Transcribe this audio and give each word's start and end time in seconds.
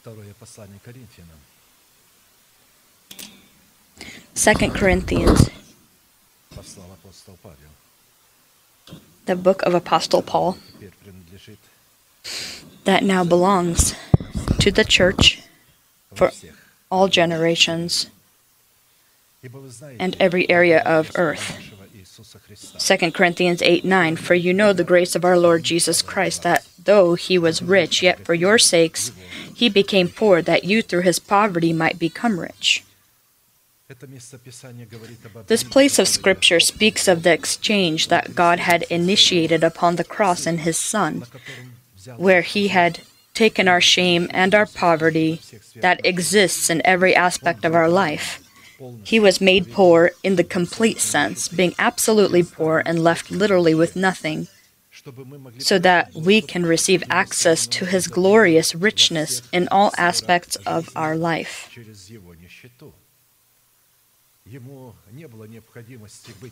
Второе 0.00 0.32
послание 0.38 0.78
Коринфянам. 0.84 1.38
2 4.34 4.70
Corinthians, 4.72 5.50
Послал 6.54 6.86
апостол 6.92 7.36
Павел. 7.42 7.56
the 9.26 9.34
book 9.36 9.62
of 9.62 9.74
Apostle 9.74 10.22
Paul, 10.22 10.56
Теперь 10.78 10.92
принадлежит 11.04 11.58
that 12.84 13.02
now 13.02 13.24
belongs 13.24 13.94
to 14.60 14.70
the 14.70 14.84
church 14.84 15.40
во 16.10 16.16
For- 16.16 16.30
всех. 16.30 16.54
all 16.90 17.08
generations 17.08 18.08
Ибо 19.42 19.58
вы 19.58 19.70
знаете 19.70 19.98
and 19.98 20.16
every 20.18 20.48
area 20.50 20.80
of 20.84 21.08
Господа 21.08 21.18
earth. 21.18 21.50
нашего 21.54 21.86
Иисуса 21.94 22.38
Христа, 22.46 22.78
2 22.78 23.12
Corinthians 23.12 23.62
8 23.62 23.84
9 23.84 24.16
For 24.16 24.34
you 24.34 24.52
know 24.52 24.72
the 24.72 24.84
grace 24.84 25.14
of 25.16 25.24
our 25.24 25.38
Lord 25.38 25.62
Jesus 25.64 26.02
Christ, 26.02 26.42
that 26.42 26.64
though 26.85 27.15
he 27.15 27.37
was 27.37 27.61
rich, 27.61 28.01
yet 28.01 28.25
for 28.25 28.33
your 28.33 28.57
sakes 28.57 29.11
he 29.55 29.69
became 29.69 30.09
poor, 30.09 30.41
that 30.41 30.63
you 30.63 30.81
through 30.81 31.01
his 31.01 31.19
poverty 31.19 31.73
might 31.73 31.99
become 31.99 32.39
rich. 32.39 32.83
This 35.47 35.63
place 35.63 35.99
of 35.99 36.07
Scripture 36.07 36.59
speaks 36.59 37.07
of 37.07 37.23
the 37.23 37.33
exchange 37.33 38.07
that 38.07 38.35
God 38.35 38.59
had 38.59 38.83
initiated 38.83 39.63
upon 39.63 39.95
the 39.95 40.03
cross 40.03 40.47
in 40.47 40.59
His 40.59 40.79
Son, 40.79 41.25
where 42.15 42.41
He 42.41 42.69
had 42.69 43.01
taken 43.33 43.67
our 43.67 43.81
shame 43.81 44.29
and 44.31 44.55
our 44.55 44.65
poverty 44.65 45.41
that 45.75 46.05
exists 46.05 46.69
in 46.69 46.81
every 46.85 47.15
aspect 47.15 47.65
of 47.65 47.75
our 47.75 47.89
life. 47.89 48.39
He 49.03 49.19
was 49.19 49.41
made 49.41 49.71
poor 49.71 50.11
in 50.23 50.37
the 50.37 50.43
complete 50.43 50.99
sense, 50.99 51.47
being 51.47 51.75
absolutely 51.77 52.43
poor 52.43 52.81
and 52.85 53.03
left 53.03 53.29
literally 53.29 53.75
with 53.75 53.95
nothing 53.95 54.47
so 55.57 55.79
that 55.79 56.13
we 56.13 56.41
can 56.41 56.65
receive 56.65 57.03
access 57.09 57.67
to 57.67 57.85
His 57.85 58.07
glorious 58.07 58.75
richness 58.75 59.41
in 59.51 59.67
all 59.69 59.91
aspects 59.97 60.55
of 60.65 60.89
our 60.95 61.15
life. 61.15 61.69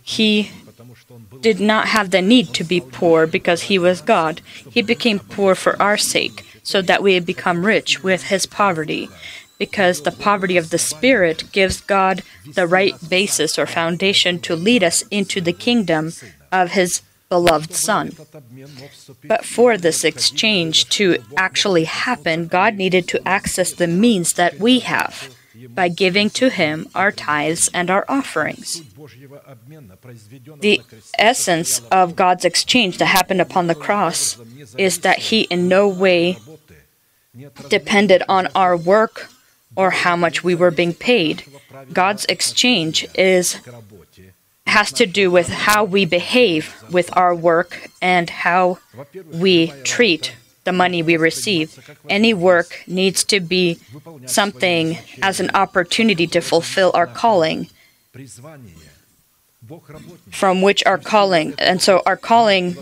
He 0.03 0.52
did 1.41 1.59
not 1.59 1.88
have 1.88 2.11
the 2.11 2.22
need 2.22 2.53
to 2.53 2.64
be 2.64 2.80
poor 2.80 3.28
because 3.28 3.64
he 3.64 3.78
was 3.78 4.00
God. 4.02 4.41
He 4.72 4.81
became 4.81 5.19
poor 5.19 5.53
for 5.56 5.81
our 5.81 5.97
sake, 5.97 6.45
so 6.63 6.81
that 6.81 7.03
we 7.03 7.19
become 7.19 7.66
rich 7.66 8.02
with 8.02 8.23
his 8.23 8.45
poverty, 8.45 9.09
because 9.58 10.03
the 10.03 10.11
poverty 10.11 10.56
of 10.56 10.69
the 10.69 10.78
Spirit 10.78 11.52
gives 11.52 11.81
God 11.81 12.23
the 12.45 12.67
right 12.67 12.95
basis 13.09 13.59
or 13.59 13.66
foundation 13.66 14.39
to 14.39 14.56
lead 14.56 14.84
us 14.84 15.02
into 15.11 15.41
the 15.41 15.52
kingdom 15.52 16.13
of 16.52 16.72
his 16.72 17.02
beloved 17.30 17.73
Son. 17.73 18.11
But 19.23 19.45
for 19.45 19.77
this 19.77 20.03
exchange 20.03 20.89
to 20.89 21.23
actually 21.38 21.85
happen, 21.85 22.47
God 22.47 22.75
needed 22.75 23.08
to 23.09 23.27
access 23.27 23.72
the 23.72 23.88
means 23.88 24.33
that 24.33 24.59
we 24.59 24.80
have 24.80 25.35
by 25.69 25.89
giving 25.89 26.30
to 26.31 26.50
Him 26.50 26.88
our 26.95 27.11
tithes 27.11 27.69
and 27.73 27.89
our 27.89 28.05
offerings. 28.07 28.81
The 30.59 30.81
essence 31.17 31.80
of 31.91 32.16
God's 32.16 32.45
exchange 32.45 32.97
that 32.97 33.05
happened 33.05 33.41
upon 33.41 33.67
the 33.67 33.75
cross 33.75 34.38
is 34.77 35.00
that 35.00 35.19
He 35.19 35.41
in 35.41 35.67
no 35.67 35.88
way 35.88 36.38
depended 37.69 38.23
on 38.27 38.47
our 38.55 38.75
work 38.75 39.30
or 39.75 39.91
how 39.91 40.16
much 40.16 40.44
we 40.44 40.55
were 40.55 40.72
being 40.72 40.94
paid. 40.94 41.44
God's 41.94 42.25
exchange 42.25 43.07
is 43.16 43.59
has 44.70 44.92
to 44.94 45.06
do 45.06 45.30
with 45.31 45.50
how 45.50 45.84
we 45.84 46.06
behave 46.06 46.73
with 46.92 47.16
our 47.17 47.34
work 47.36 47.89
and 48.02 48.30
how 48.30 48.80
we 49.31 49.73
treat 49.84 50.36
the 50.64 50.72
money 50.72 51.02
we 51.02 51.17
receive. 51.17 51.67
Any 52.08 52.34
work 52.34 52.84
needs 52.88 53.23
to 53.25 53.40
be 53.40 53.80
something 54.25 54.97
as 55.22 55.40
an 55.40 55.50
opportunity 55.53 56.28
to 56.28 56.42
fulfill 56.42 56.92
our 56.94 57.08
calling 57.08 57.70
from 60.31 60.62
which 60.62 60.84
our 60.86 60.97
calling 60.97 61.53
and 61.57 61.81
so 61.81 62.01
our 62.06 62.18
calling 62.18 62.75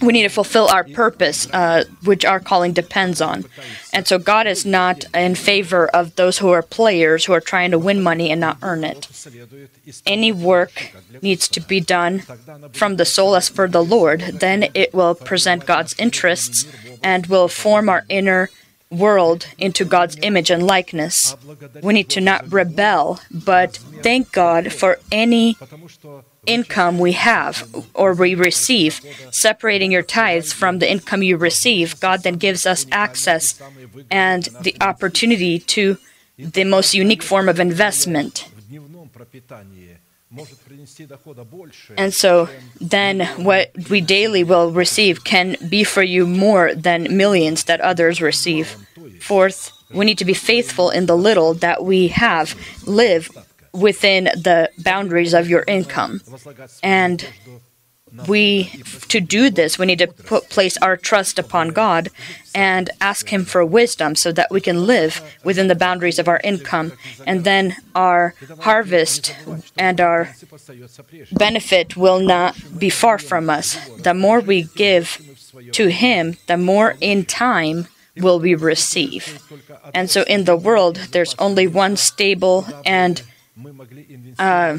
we 0.00 0.12
need 0.12 0.22
to 0.22 0.28
fulfill 0.28 0.66
our 0.68 0.84
purpose, 0.84 1.48
uh, 1.52 1.84
which 2.04 2.24
our 2.24 2.40
calling 2.40 2.72
depends 2.72 3.20
on. 3.20 3.44
And 3.92 4.06
so 4.06 4.18
God 4.18 4.46
is 4.46 4.66
not 4.66 5.04
in 5.14 5.34
favor 5.34 5.86
of 5.88 6.16
those 6.16 6.38
who 6.38 6.50
are 6.50 6.62
players 6.62 7.24
who 7.24 7.32
are 7.32 7.40
trying 7.40 7.70
to 7.70 7.78
win 7.78 8.02
money 8.02 8.30
and 8.30 8.40
not 8.40 8.58
earn 8.62 8.82
it. 8.82 9.08
Any 10.04 10.32
work 10.32 10.92
needs 11.22 11.48
to 11.48 11.60
be 11.60 11.80
done 11.80 12.20
from 12.72 12.96
the 12.96 13.04
soul 13.04 13.36
as 13.36 13.48
for 13.48 13.68
the 13.68 13.84
Lord. 13.84 14.20
Then 14.20 14.68
it 14.74 14.92
will 14.92 15.14
present 15.14 15.66
God's 15.66 15.94
interests 15.98 16.66
and 17.02 17.26
will 17.26 17.48
form 17.48 17.88
our 17.88 18.04
inner 18.08 18.50
world 18.92 19.46
into 19.58 19.84
God's 19.84 20.16
image 20.22 20.50
and 20.50 20.62
likeness. 20.62 21.34
We 21.82 21.94
need 21.94 22.08
to 22.10 22.20
not 22.20 22.52
rebel, 22.52 23.20
but 23.30 23.78
thank 24.02 24.32
God 24.32 24.72
for 24.72 24.98
any 25.10 25.56
income 26.46 26.98
we 26.98 27.12
have 27.12 27.68
or 27.94 28.12
we 28.14 28.34
receive. 28.34 29.00
Separating 29.30 29.92
your 29.92 30.02
tithes 30.02 30.52
from 30.52 30.78
the 30.78 30.90
income 30.90 31.22
you 31.22 31.36
receive, 31.36 31.98
God 32.00 32.22
then 32.22 32.34
gives 32.34 32.66
us 32.66 32.86
access 32.90 33.60
and 34.10 34.48
the 34.60 34.76
opportunity 34.80 35.58
to 35.58 35.96
the 36.38 36.64
most 36.64 36.94
unique 36.94 37.22
form 37.22 37.48
of 37.48 37.60
investment. 37.60 38.48
And 41.96 42.14
so 42.14 42.48
then 42.80 43.20
what 43.44 43.70
we 43.90 44.00
daily 44.00 44.44
will 44.44 44.72
receive 44.72 45.24
can 45.24 45.56
be 45.68 45.84
for 45.84 46.02
you 46.02 46.26
more 46.26 46.74
than 46.74 47.16
millions 47.16 47.64
that 47.64 47.80
others 47.80 48.20
receive. 48.20 48.76
Fourth, 49.20 49.72
we 49.92 50.04
need 50.04 50.18
to 50.18 50.24
be 50.24 50.34
faithful 50.34 50.90
in 50.90 51.06
the 51.06 51.16
little 51.16 51.54
that 51.54 51.84
we 51.84 52.08
have, 52.08 52.54
live 52.86 53.30
within 53.72 54.24
the 54.24 54.70
boundaries 54.78 55.34
of 55.34 55.48
your 55.48 55.64
income, 55.66 56.20
and 56.82 57.26
we 58.26 58.64
to 59.08 59.20
do 59.20 59.50
this 59.50 59.78
we 59.78 59.86
need 59.86 59.98
to 59.98 60.06
put, 60.06 60.48
place 60.48 60.76
our 60.78 60.96
trust 60.96 61.38
upon 61.38 61.68
god 61.68 62.10
and 62.54 62.90
ask 63.00 63.28
him 63.28 63.44
for 63.44 63.64
wisdom 63.64 64.14
so 64.14 64.32
that 64.32 64.50
we 64.50 64.60
can 64.60 64.86
live 64.86 65.20
within 65.44 65.68
the 65.68 65.74
boundaries 65.74 66.18
of 66.18 66.28
our 66.28 66.40
income 66.44 66.92
and 67.26 67.44
then 67.44 67.76
our 67.94 68.34
harvest 68.60 69.34
and 69.78 70.00
our 70.00 70.34
benefit 71.32 71.96
will 71.96 72.20
not 72.20 72.56
be 72.78 72.90
far 72.90 73.18
from 73.18 73.48
us. 73.48 73.76
The 73.98 74.14
more 74.14 74.40
we 74.40 74.64
give 74.74 75.18
to 75.72 75.88
him 75.88 76.36
the 76.46 76.56
more 76.56 76.96
in 77.00 77.24
time 77.24 77.88
will 78.16 78.38
we 78.38 78.54
receive. 78.54 79.40
And 79.94 80.10
so 80.10 80.22
in 80.22 80.44
the 80.44 80.56
world 80.56 80.96
there's 81.12 81.34
only 81.38 81.66
one 81.66 81.96
stable 81.96 82.66
and 82.84 83.22
uh, 84.38 84.78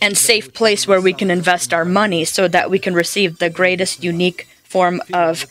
and 0.00 0.16
safe 0.16 0.52
place 0.52 0.86
where 0.86 1.00
we 1.00 1.12
can 1.12 1.30
invest 1.30 1.72
our 1.72 1.84
money 1.84 2.24
so 2.24 2.48
that 2.48 2.70
we 2.70 2.78
can 2.78 2.94
receive 2.94 3.38
the 3.38 3.50
greatest 3.50 4.02
unique 4.02 4.46
form 4.64 5.02
of 5.12 5.46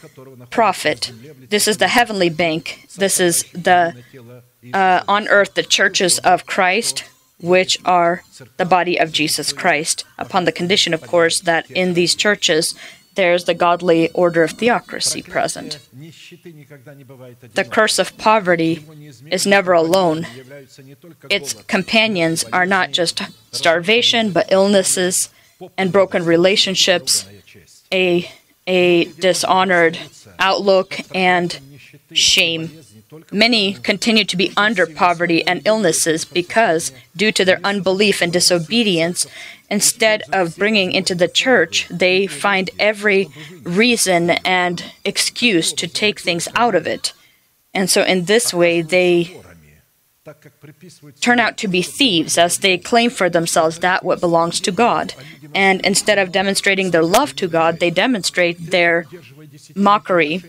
profit. 0.50 1.12
This 1.50 1.68
is 1.68 1.78
the 1.78 1.90
heavenly 1.90 2.30
bank. 2.30 2.88
This 2.98 3.20
is 3.20 3.44
the 3.54 3.96
uh, 4.74 5.04
on 5.08 5.28
earth 5.28 5.54
the 5.54 5.64
churches 5.64 6.20
of 6.20 6.46
Christ, 6.46 7.04
which 7.40 7.78
are 7.86 8.24
the 8.58 8.66
body 8.66 8.98
of 8.98 9.12
Jesus 9.12 9.54
Christ, 9.54 10.06
upon 10.18 10.46
the 10.46 10.52
condition, 10.52 10.94
of 10.94 11.02
course, 11.02 11.42
that 11.42 11.70
in 11.72 11.94
these 11.94 12.16
churches 12.16 12.76
there's 13.20 13.44
the 13.44 13.54
godly 13.54 14.10
order 14.12 14.44
of 14.44 14.52
theocracy 14.52 15.22
present. 15.22 15.78
The 17.54 17.68
curse 17.70 18.00
of 18.00 18.18
poverty 18.18 18.86
is 19.30 19.46
never 19.46 19.74
alone. 19.74 20.26
Its 21.30 21.54
companions 21.76 22.46
are 22.54 22.66
not 22.66 22.92
just 22.92 23.22
starvation, 23.52 24.32
but 24.32 24.54
illnesses 24.54 25.30
and 25.78 25.92
broken 25.92 26.24
relationships, 26.24 27.28
a, 27.92 28.32
a 28.66 29.04
dishonored 29.28 30.00
outlook, 30.40 30.98
and 31.14 31.60
shame. 32.14 32.72
Many 33.32 33.74
continue 33.74 34.24
to 34.26 34.38
be 34.38 34.52
under 34.56 34.86
poverty 34.86 35.46
and 35.46 35.62
illnesses 35.66 36.26
because, 36.26 36.92
due 37.16 37.32
to 37.32 37.44
their 37.44 37.60
unbelief 37.64 38.22
and 38.22 38.32
disobedience, 38.32 39.26
instead 39.70 40.24
of 40.32 40.58
bringing 40.58 40.92
into 40.92 41.16
the 41.16 41.28
church, 41.28 41.88
they 41.90 42.28
find 42.28 42.70
every 42.78 43.30
reason 43.64 44.32
and 44.46 44.84
excuse 45.04 45.74
to 45.74 45.88
take 45.88 46.20
things 46.20 46.48
out 46.56 46.76
of 46.76 46.86
it. 46.86 47.14
And 47.74 47.90
so, 47.90 48.04
in 48.04 48.26
this 48.26 48.54
way, 48.54 48.82
they 48.82 49.42
turn 51.20 51.40
out 51.40 51.58
to 51.58 51.68
be 51.68 51.82
thieves 51.82 52.38
as 52.38 52.60
they 52.60 52.78
claim 52.78 53.10
for 53.10 53.30
themselves 53.30 53.80
that 53.80 54.04
what 54.04 54.20
belongs 54.20 54.60
to 54.60 54.72
God. 54.72 55.14
And 55.56 55.82
instead 55.82 56.20
of 56.20 56.32
demonstrating 56.32 56.92
their 56.92 57.04
love 57.04 57.36
to 57.38 57.48
God, 57.48 57.80
they 57.80 57.90
demonstrate 57.90 58.70
their 58.70 59.06
mockery 59.76 60.44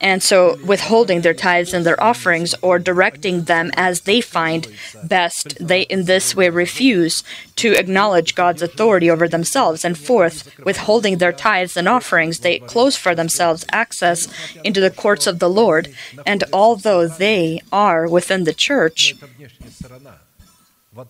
and 0.00 0.22
so, 0.22 0.56
withholding 0.64 1.20
their 1.20 1.34
tithes 1.34 1.72
and 1.72 1.86
their 1.86 2.02
offerings 2.02 2.54
or 2.60 2.78
directing 2.78 3.44
them 3.44 3.70
as 3.74 4.02
they 4.02 4.20
find 4.20 4.66
best, 5.02 5.56
they 5.60 5.82
in 5.82 6.04
this 6.04 6.34
way 6.34 6.50
refuse 6.50 7.22
to 7.56 7.72
acknowledge 7.72 8.34
God's 8.34 8.60
authority 8.60 9.10
over 9.10 9.28
themselves. 9.28 9.84
And 9.84 9.96
fourth, 9.96 10.58
withholding 10.64 11.18
their 11.18 11.32
tithes 11.32 11.76
and 11.76 11.88
offerings, 11.88 12.40
they 12.40 12.58
close 12.58 12.96
for 12.96 13.14
themselves 13.14 13.64
access 13.72 14.28
into 14.62 14.80
the 14.80 14.90
courts 14.90 15.26
of 15.26 15.38
the 15.38 15.50
Lord. 15.50 15.94
And 16.26 16.44
although 16.52 17.06
they 17.06 17.62
are 17.72 18.08
within 18.08 18.44
the 18.44 18.54
church, 18.54 19.14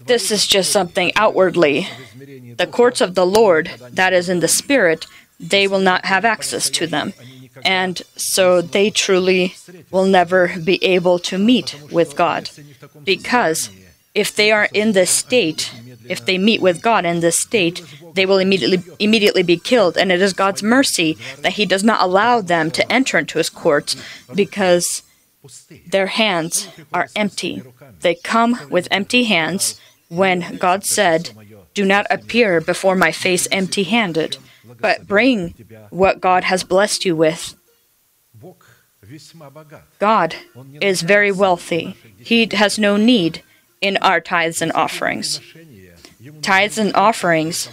this 0.07 0.31
is 0.31 0.47
just 0.47 0.71
something 0.71 1.13
outwardly. 1.17 1.89
The 2.57 2.67
courts 2.67 3.01
of 3.01 3.15
the 3.15 3.27
Lord, 3.27 3.71
that 3.91 4.13
is 4.13 4.29
in 4.29 4.41
the 4.41 4.49
Spirit, 4.49 5.07
they 5.41 5.67
will 5.67 5.81
not 5.81 6.07
have 6.07 6.25
access 6.25 6.71
to 6.71 6.87
them. 6.87 7.13
And 7.65 8.03
so 8.17 8.61
they 8.61 8.91
truly 8.91 9.55
will 9.91 10.07
never 10.07 10.55
be 10.63 10.83
able 10.85 11.19
to 11.21 11.39
meet 11.39 11.79
with 11.91 12.17
God. 12.17 12.51
Because 13.05 13.71
if 14.15 14.35
they 14.35 14.51
are 14.53 14.69
in 14.73 14.93
this 14.93 15.11
state, 15.11 15.73
if 16.09 16.25
they 16.25 16.39
meet 16.39 16.61
with 16.61 16.83
God 16.83 17.05
in 17.05 17.21
this 17.21 17.39
state, 17.39 17.83
they 18.15 18.27
will 18.27 18.39
immediately 18.39 18.83
immediately 18.99 19.43
be 19.43 19.57
killed. 19.57 19.97
And 19.97 20.13
it 20.13 20.23
is 20.23 20.33
God's 20.33 20.63
mercy 20.63 21.19
that 21.41 21.55
He 21.55 21.67
does 21.67 21.85
not 21.85 22.03
allow 22.03 22.41
them 22.41 22.71
to 22.73 22.93
enter 22.93 23.19
into 23.19 23.39
His 23.39 23.51
courts 23.51 23.97
because 24.35 25.03
their 25.87 26.07
hands 26.07 26.69
are 26.93 27.09
empty. 27.17 27.63
They 28.01 28.15
come 28.15 28.59
with 28.71 28.89
empty 28.91 29.25
hands 29.25 29.81
when 30.09 30.57
God 30.59 30.85
said, 30.85 31.31
Do 31.75 31.85
not 31.85 32.07
appear 32.11 32.61
before 32.61 32.97
my 32.97 33.13
face 33.13 33.49
empty 33.51 33.85
handed 33.85 34.39
but 34.81 35.07
bring 35.07 35.55
what 35.91 36.21
God 36.21 36.45
has 36.45 36.65
blessed 36.65 37.05
you 37.05 37.17
with. 37.17 37.55
God 39.99 40.37
is 40.81 41.03
very 41.03 41.31
wealthy. 41.33 41.97
He 42.19 42.49
has 42.53 42.79
no 42.79 42.97
need 42.97 43.43
in 43.81 43.97
our 43.99 44.21
tithes 44.21 44.63
and 44.63 44.73
offerings. 44.73 45.41
Tithes 46.41 46.79
and 46.79 46.95
offerings, 46.95 47.69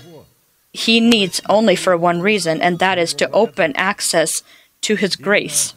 He 0.73 0.99
needs 0.99 1.41
only 1.49 1.75
for 1.75 1.97
one 1.97 2.21
reason, 2.21 2.61
and 2.61 2.79
that 2.79 2.97
is 2.97 3.13
to 3.15 3.29
open 3.31 3.73
access 3.75 4.43
to 4.81 4.95
His 4.95 5.15
grace. 5.15 5.73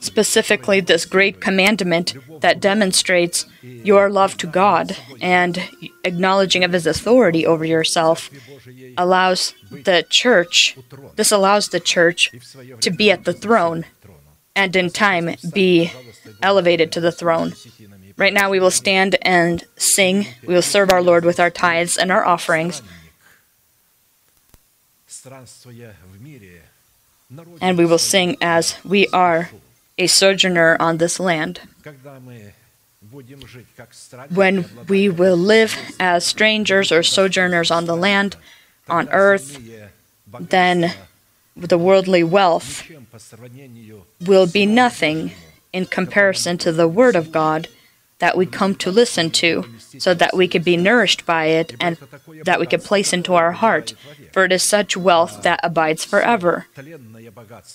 Specifically, 0.00 0.80
this 0.80 1.04
great 1.06 1.40
commandment 1.40 2.14
that 2.40 2.60
demonstrates 2.60 3.46
your 3.62 4.10
love 4.10 4.36
to 4.38 4.46
God 4.46 4.96
and 5.20 5.62
acknowledging 6.02 6.64
of 6.64 6.72
His 6.72 6.86
authority 6.86 7.46
over 7.46 7.64
yourself 7.64 8.30
allows 8.96 9.54
the 9.70 10.04
church, 10.08 10.76
this 11.16 11.30
allows 11.30 11.68
the 11.68 11.80
church 11.80 12.30
to 12.80 12.90
be 12.90 13.10
at 13.10 13.24
the 13.24 13.32
throne 13.32 13.84
and 14.56 14.74
in 14.76 14.90
time 14.90 15.34
be 15.52 15.92
elevated 16.42 16.92
to 16.92 17.00
the 17.00 17.12
throne. 17.12 17.54
Right 18.16 18.32
now, 18.32 18.48
we 18.50 18.60
will 18.60 18.70
stand 18.70 19.16
and 19.22 19.64
sing. 19.76 20.26
We 20.46 20.54
will 20.54 20.62
serve 20.62 20.92
our 20.92 21.02
Lord 21.02 21.24
with 21.24 21.40
our 21.40 21.50
tithes 21.50 21.96
and 21.96 22.12
our 22.12 22.24
offerings. 22.24 22.80
And 27.60 27.78
we 27.78 27.86
will 27.86 27.98
sing 27.98 28.36
as 28.40 28.76
we 28.84 29.08
are 29.08 29.50
a 29.98 30.06
sojourner 30.06 30.76
on 30.80 30.98
this 30.98 31.20
land. 31.20 31.60
When 34.30 34.68
we 34.88 35.08
will 35.08 35.36
live 35.36 35.76
as 36.00 36.24
strangers 36.24 36.90
or 36.90 37.02
sojourners 37.02 37.70
on 37.70 37.84
the 37.84 37.96
land, 37.96 38.36
on 38.88 39.08
earth, 39.10 39.58
then 40.40 40.94
the 41.56 41.78
worldly 41.78 42.24
wealth 42.24 42.90
will 44.20 44.46
be 44.46 44.66
nothing 44.66 45.32
in 45.72 45.86
comparison 45.86 46.58
to 46.58 46.72
the 46.72 46.88
Word 46.88 47.16
of 47.16 47.30
God 47.30 47.68
that 48.18 48.36
we 48.36 48.46
come 48.46 48.74
to 48.76 48.90
listen 48.90 49.30
to, 49.30 49.64
so 49.98 50.14
that 50.14 50.36
we 50.36 50.48
could 50.48 50.64
be 50.64 50.76
nourished 50.76 51.26
by 51.26 51.46
it 51.46 51.74
and 51.80 51.96
that 52.44 52.60
we 52.60 52.66
could 52.66 52.82
place 52.82 53.12
into 53.12 53.34
our 53.34 53.52
heart. 53.52 53.94
For 54.32 54.44
it 54.44 54.52
is 54.52 54.62
such 54.62 54.96
wealth 54.96 55.42
that 55.42 55.60
abides 55.62 56.04
forever. 56.04 56.66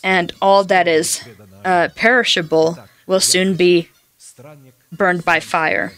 And 0.04 0.32
all 0.42 0.64
that 0.66 0.88
is 0.88 1.24
uh, 1.66 1.90
perishable 1.96 2.78
will 3.06 3.20
soon 3.20 3.56
be 3.56 3.90
burned 4.92 5.26
by 5.26 5.40
fire. 5.40 5.94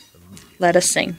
Let 0.60 0.76
us 0.76 0.92
sing. 0.92 1.18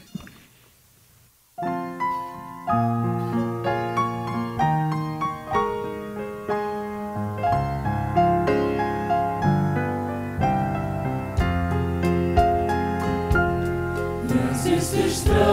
se 14.93 15.07
estranha. 15.07 15.52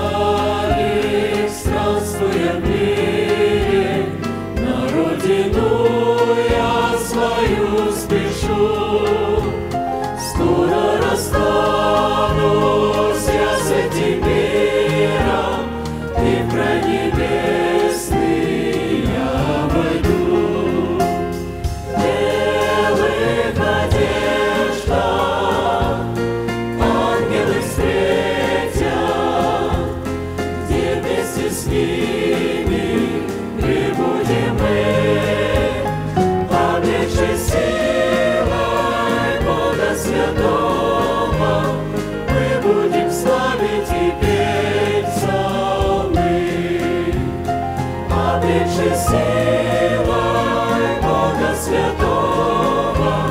Святого 51.70 53.28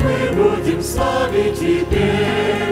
мы 0.00 0.34
будем 0.34 0.82
славить 0.82 1.60
теперь. 1.60 2.67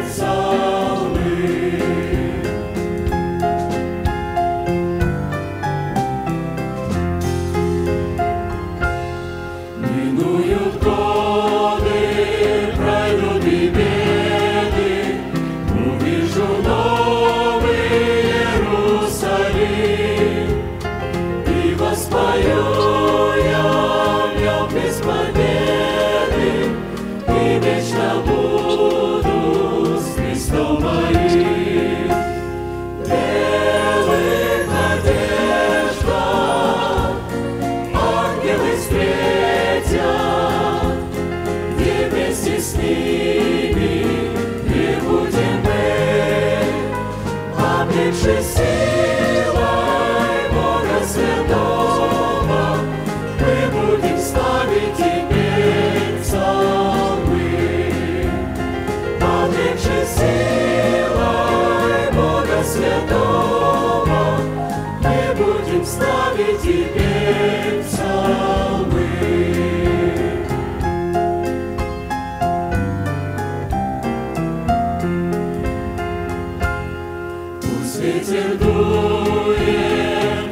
Ветер 78.07 78.57
дует, 78.59 79.67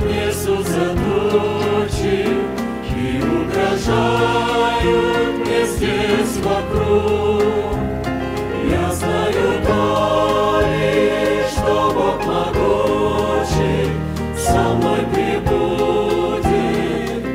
несутся 0.03 0.87
тучи 0.91 2.27
И 2.97 3.23
угрожают 3.23 4.67
мне 5.39 5.61
здесь 5.65 6.37
вокруг. 6.43 7.77
Я 8.69 8.93
знаю 8.93 9.63
то 9.65 10.63
лишь, 10.65 11.53
что 11.53 11.75
Бог 11.95 12.19
могучий 12.27 13.87
Со 14.37 14.75
мной 14.75 15.03
прибудет, 15.15 16.43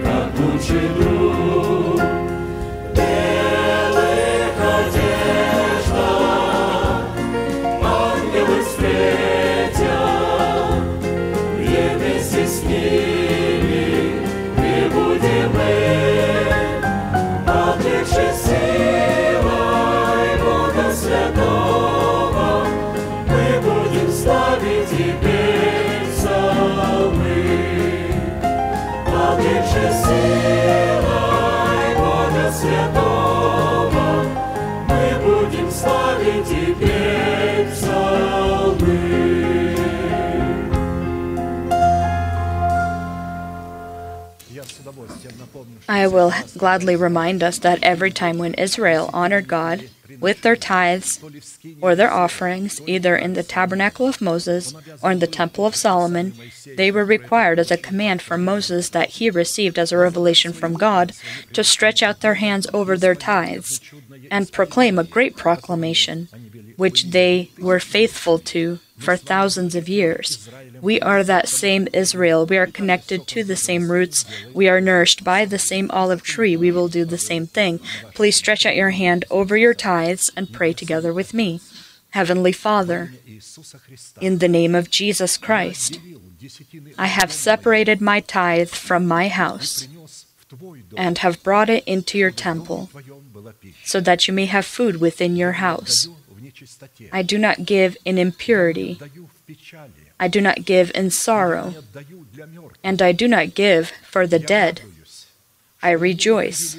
как 0.03 0.29
лучший 0.38 0.88
друг. 0.97 1.88
I 45.88 46.07
will 46.07 46.31
gladly 46.57 46.95
remind 46.95 47.43
us 47.43 47.59
that 47.59 47.83
every 47.83 48.12
time 48.12 48.38
when 48.38 48.53
Israel 48.53 49.09
honored 49.13 49.48
God, 49.48 49.89
with 50.19 50.41
their 50.41 50.55
tithes 50.55 51.19
or 51.81 51.95
their 51.95 52.11
offerings, 52.11 52.81
either 52.85 53.15
in 53.15 53.33
the 53.33 53.43
tabernacle 53.43 54.07
of 54.07 54.21
Moses 54.21 54.73
or 55.01 55.11
in 55.11 55.19
the 55.19 55.27
temple 55.27 55.65
of 55.65 55.75
Solomon, 55.75 56.33
they 56.77 56.91
were 56.91 57.05
required 57.05 57.59
as 57.59 57.71
a 57.71 57.77
command 57.77 58.21
from 58.21 58.43
Moses 58.43 58.89
that 58.89 59.11
he 59.11 59.29
received 59.29 59.79
as 59.79 59.91
a 59.91 59.97
revelation 59.97 60.53
from 60.53 60.73
God 60.73 61.13
to 61.53 61.63
stretch 61.63 62.03
out 62.03 62.21
their 62.21 62.35
hands 62.35 62.67
over 62.73 62.97
their 62.97 63.15
tithes 63.15 63.81
and 64.29 64.51
proclaim 64.51 64.99
a 64.99 65.03
great 65.03 65.35
proclamation, 65.35 66.27
which 66.75 67.05
they 67.11 67.51
were 67.57 67.79
faithful 67.79 68.39
to 68.39 68.79
for 69.00 69.15
thousands 69.15 69.75
of 69.75 69.89
years. 69.89 70.50
We 70.82 71.00
are 71.01 71.24
that 71.24 71.48
same 71.48 71.88
Israel. 71.94 72.46
We 72.46 72.58
are 72.58 72.68
connected 72.68 73.27
to 73.27 73.44
the 73.44 73.56
same 73.56 73.91
roots. 73.91 74.25
We 74.53 74.68
are 74.70 74.82
nourished 74.82 75.24
by 75.24 75.46
the 75.46 75.60
same 75.60 75.89
olive 75.91 76.22
tree. 76.24 76.56
We 76.56 76.72
will 76.72 76.88
do 76.88 77.06
the 77.06 77.18
same 77.18 77.48
thing. 77.48 77.79
Please 78.13 78.36
stretch 78.36 78.65
out 78.65 78.75
your 78.75 78.91
hand 78.91 79.25
over 79.29 79.58
your 79.58 79.74
tithes 79.74 80.32
and 80.36 80.53
pray 80.53 80.74
together 80.74 81.13
with 81.13 81.34
me. 81.34 81.60
Heavenly 82.12 82.51
Father, 82.51 83.13
in 84.20 84.39
the 84.39 84.48
name 84.48 84.74
of 84.74 84.89
Jesus 84.89 85.38
Christ, 85.38 86.00
I 86.98 87.08
have 87.08 87.32
separated 87.32 88.01
my 88.01 88.20
tithe 88.20 88.70
from 88.70 89.06
my 89.06 89.27
house 89.27 89.88
and 90.98 91.20
have 91.20 91.44
brought 91.44 91.70
it 91.70 91.84
into 91.86 92.18
your 92.18 92.32
temple 92.32 92.89
so 93.84 94.00
that 94.00 94.27
you 94.27 94.34
may 94.34 94.48
have 94.48 94.65
food 94.65 95.00
within 95.00 95.36
your 95.36 95.53
house. 95.53 96.08
I 97.11 97.21
do 97.21 97.37
not 97.37 97.65
give 97.65 97.97
in 98.05 98.17
impurity. 98.17 98.99
I 100.19 100.27
do 100.27 100.41
not 100.41 100.65
give 100.65 100.91
in 100.93 101.09
sorrow, 101.11 101.75
and 102.83 103.01
I 103.01 103.11
do 103.11 103.27
not 103.27 103.55
give 103.55 103.91
for 104.03 104.27
the 104.27 104.39
dead. 104.39 104.81
I 105.81 105.91
rejoice 105.91 106.77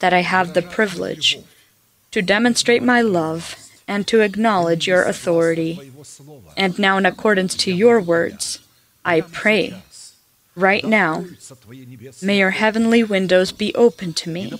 that 0.00 0.12
I 0.12 0.20
have 0.22 0.54
the 0.54 0.62
privilege 0.62 1.38
to 2.10 2.22
demonstrate 2.22 2.82
my 2.82 3.00
love 3.00 3.56
and 3.86 4.06
to 4.08 4.20
acknowledge 4.20 4.86
your 4.86 5.04
authority. 5.04 5.92
And 6.56 6.78
now, 6.78 6.98
in 6.98 7.06
accordance 7.06 7.54
to 7.56 7.72
your 7.72 8.00
words, 8.00 8.58
I 9.04 9.20
pray. 9.20 9.82
Right 10.56 10.84
now, 10.84 11.26
may 12.22 12.38
your 12.38 12.50
heavenly 12.50 13.04
windows 13.04 13.52
be 13.52 13.74
open 13.74 14.14
to 14.14 14.30
me, 14.30 14.52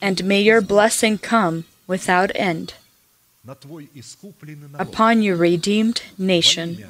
and 0.00 0.24
may 0.24 0.42
your 0.42 0.60
blessing 0.60 1.16
come 1.18 1.64
without 1.86 2.32
end 2.34 2.74
upon 4.78 5.22
your 5.22 5.36
redeemed 5.36 6.02
nation. 6.18 6.84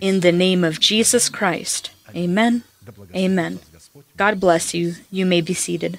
In 0.00 0.20
the 0.20 0.32
name 0.32 0.64
of 0.64 0.80
Jesus 0.80 1.28
Christ. 1.28 1.90
Amen. 2.14 2.64
Amen. 3.14 3.60
God 4.16 4.40
bless 4.40 4.74
you. 4.74 4.94
You 5.10 5.26
may 5.26 5.40
be 5.40 5.54
seated. 5.54 5.98